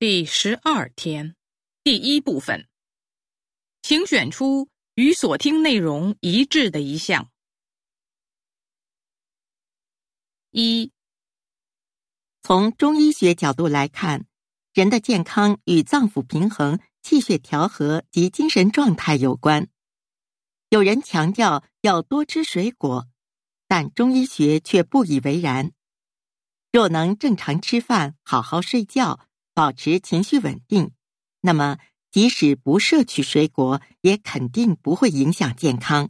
[0.00, 1.36] 第十二天，
[1.84, 2.66] 第一部分，
[3.82, 7.30] 请选出与所听内容一致的一项。
[10.52, 10.90] 一，
[12.40, 14.24] 从中医学角度来看，
[14.72, 19.68] 人的健康与脏腑平衡、气血调和及精神状态有关。
[20.70, 23.06] 有人强调要多吃水果，
[23.68, 25.72] 但中医学却不以为然。
[26.72, 29.26] 若能正常吃饭、好好睡觉。
[29.60, 30.92] 保持情绪稳定，
[31.42, 31.76] 那么
[32.10, 36.08] 即使不摄取水果，也肯定不会影响健康。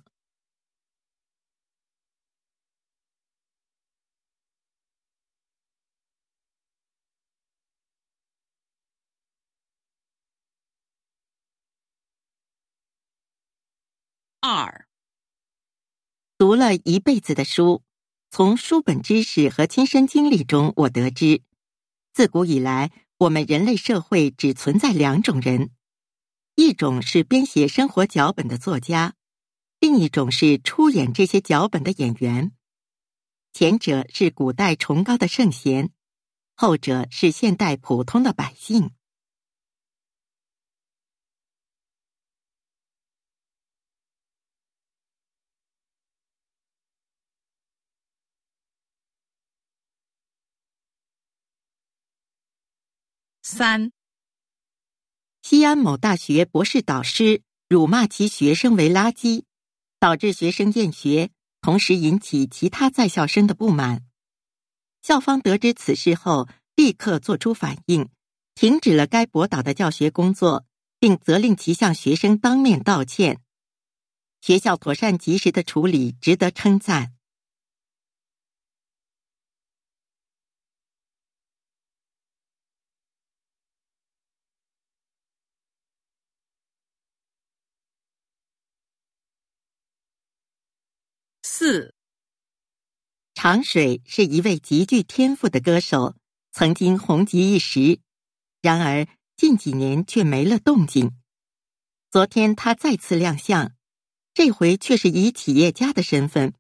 [14.38, 14.86] 二，
[16.38, 17.82] 读了一辈子的书，
[18.30, 21.42] 从书本知识和亲身经历中，我得知，
[22.12, 22.92] 自古以来。
[23.20, 25.72] 我们人类社会只存在两种人，
[26.54, 29.12] 一种是编写生活脚本的作家，
[29.78, 32.52] 另一种是出演这些脚本的演员。
[33.52, 35.90] 前者是古代崇高的圣贤，
[36.54, 38.92] 后者是现代普通的百姓。
[53.42, 53.90] 三，
[55.40, 59.44] 西安某大学博士导师辱骂其学生为垃圾，
[59.98, 61.30] 导致学生厌学，
[61.62, 64.04] 同时引起其他在校生的不满。
[65.00, 68.10] 校方得知此事后，立刻作出反应，
[68.54, 70.66] 停止了该博导的教学工作，
[70.98, 73.40] 并责令其向学生当面道歉。
[74.42, 77.14] 学校妥善及时的处理，值得称赞。
[91.62, 91.94] 四，
[93.34, 96.16] 长水是一位极具天赋的歌手，
[96.52, 98.00] 曾经红极一时，
[98.62, 99.06] 然而
[99.36, 101.12] 近几年却没了动静。
[102.10, 103.72] 昨天他再次亮相，
[104.32, 106.54] 这回却是以企业家的身份。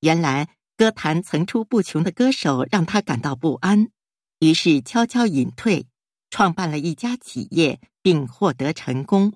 [0.00, 3.92] 原来歌坛层出不穷的歌手让他感到不安，
[4.40, 5.86] 于是悄悄隐退，
[6.28, 9.34] 创办了一家企业，并获得成功。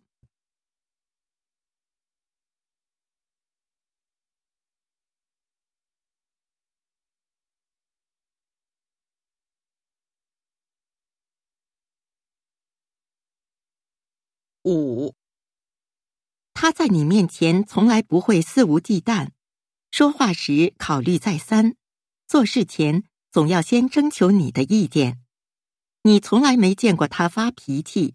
[14.65, 15.15] 五，
[16.55, 19.31] 他在你面前从来不会肆无忌惮，
[19.91, 21.75] 说话时考虑再三，
[22.28, 23.03] 做事前
[23.33, 25.21] 总要先征求你的意见。
[26.03, 28.15] 你从来没见过他发脾气，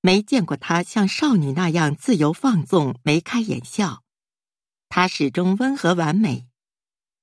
[0.00, 4.02] 没见过他像少女那样自由放纵、眉开眼笑。
[4.88, 6.48] 他始终温和完美。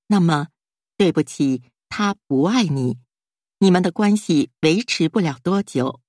[0.08, 0.48] 那么，
[0.96, 3.00] 对不起，他不爱你，
[3.60, 6.03] 你们的关系维持不了多久。